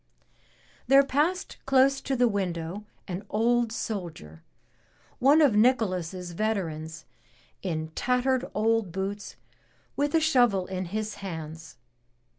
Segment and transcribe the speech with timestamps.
[0.87, 4.41] There passed close to the window an old soldier,
[5.19, 7.05] one of Nicholas's veterans,
[7.61, 9.35] in tattered old boots
[9.95, 11.77] with a shovel in his 196 THE TREASURE CHEST hands.